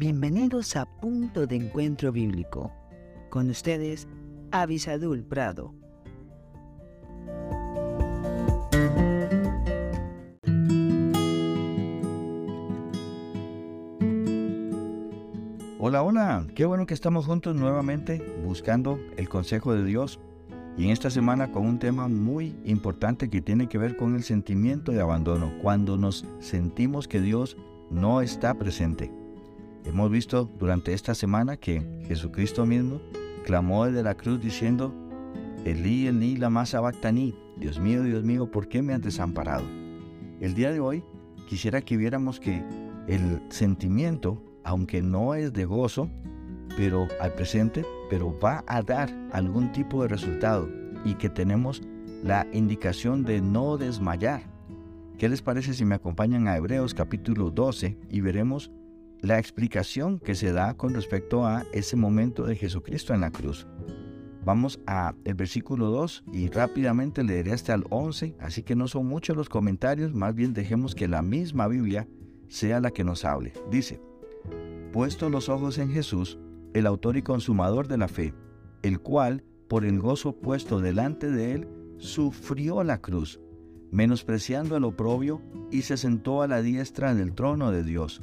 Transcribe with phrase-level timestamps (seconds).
[0.00, 2.72] Bienvenidos a Punto de Encuentro Bíblico.
[3.28, 4.08] Con ustedes,
[4.50, 5.74] Avisadul Prado.
[15.78, 20.18] Hola, hola, qué bueno que estamos juntos nuevamente buscando el consejo de Dios
[20.78, 24.22] y en esta semana con un tema muy importante que tiene que ver con el
[24.22, 27.58] sentimiento de abandono, cuando nos sentimos que Dios
[27.90, 29.19] no está presente.
[29.84, 33.00] Hemos visto durante esta semana que Jesucristo mismo
[33.44, 34.94] clamó desde la cruz diciendo,
[35.64, 39.64] Elí, Elí, lama sabactaní, Dios mío, Dios mío, ¿por qué me has desamparado?
[40.40, 41.04] El día de hoy
[41.48, 42.62] quisiera que viéramos que
[43.08, 46.10] el sentimiento aunque no es de gozo,
[46.76, 50.68] pero al presente, pero va a dar algún tipo de resultado
[51.04, 51.82] y que tenemos
[52.22, 54.42] la indicación de no desmayar.
[55.18, 58.70] ¿Qué les parece si me acompañan a Hebreos capítulo 12 y veremos
[59.22, 63.66] la explicación que se da con respecto a ese momento de Jesucristo en la cruz?
[64.44, 69.06] Vamos a el versículo 2 y rápidamente leeré hasta el 11, así que no son
[69.06, 72.08] muchos los comentarios, más bien dejemos que la misma Biblia
[72.48, 73.52] sea la que nos hable.
[73.70, 74.00] Dice,
[74.92, 76.38] puesto los ojos en Jesús,
[76.72, 78.32] el autor y consumador de la fe,
[78.82, 81.68] el cual, por el gozo puesto delante de él,
[81.98, 83.40] sufrió la cruz,
[83.90, 88.22] menospreciando el oprobio, y se sentó a la diestra del trono de Dios.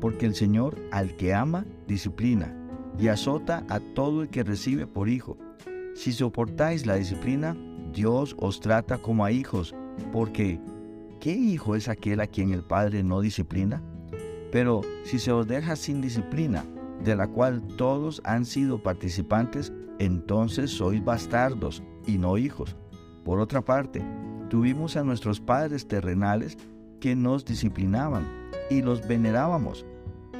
[0.00, 2.54] porque el Señor al que ama, disciplina,
[2.98, 5.36] y azota a todo el que recibe por hijo.
[5.94, 7.56] Si soportáis la disciplina,
[7.92, 9.74] Dios os trata como a hijos,
[10.12, 10.60] porque
[11.20, 13.82] ¿qué hijo es aquel a quien el Padre no disciplina?
[14.52, 16.64] Pero si se os deja sin disciplina,
[17.04, 22.76] de la cual todos han sido participantes, entonces sois bastardos y no hijos.
[23.24, 24.02] Por otra parte,
[24.48, 26.56] tuvimos a nuestros padres terrenales
[27.00, 29.86] que nos disciplinaban y los venerábamos.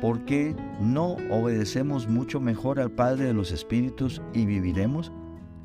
[0.00, 5.10] ¿Por qué no obedecemos mucho mejor al Padre de los Espíritus y viviremos?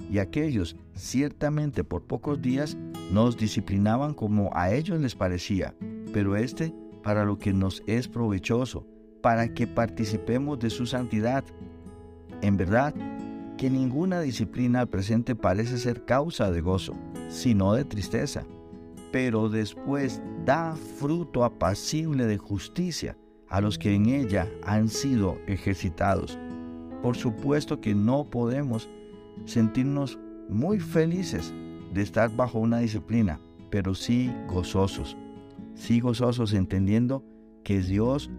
[0.09, 2.77] Y aquellos, ciertamente por pocos días,
[3.11, 5.73] nos disciplinaban como a ellos les parecía,
[6.13, 6.73] pero este
[7.03, 8.85] para lo que nos es provechoso,
[9.21, 11.43] para que participemos de su santidad.
[12.41, 12.93] En verdad,
[13.57, 16.95] que ninguna disciplina al presente parece ser causa de gozo,
[17.29, 18.43] sino de tristeza,
[19.11, 23.17] pero después da fruto apacible de justicia
[23.49, 26.39] a los que en ella han sido ejercitados.
[27.01, 28.89] Por supuesto que no podemos
[29.45, 31.53] sentirnos muy felices
[31.93, 35.17] de estar bajo una disciplina, pero sí gozosos.
[35.75, 37.23] Sí gozosos entendiendo
[37.63, 38.29] que Dios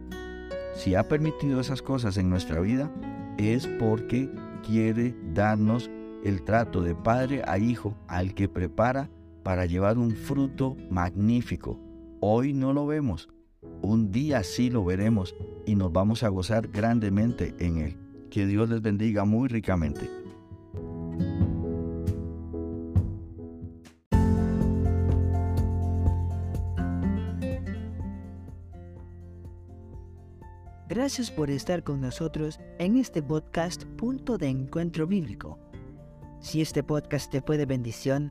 [0.75, 2.91] si ha permitido esas cosas en nuestra vida,
[3.39, 4.31] es porque
[4.66, 5.91] quiere darnos
[6.25, 9.10] el trato de padre a hijo al que prepara
[9.42, 11.78] para llevar un fruto magnífico.
[12.20, 13.28] Hoy no lo vemos,
[13.82, 15.34] un día sí lo veremos
[15.66, 17.97] y nos vamos a gozar grandemente en él.
[18.30, 20.08] Que Dios les bendiga muy ricamente.
[30.88, 35.59] Gracias por estar con nosotros en este podcast Punto de Encuentro Bíblico.
[36.38, 38.30] Si este podcast te fue de bendición,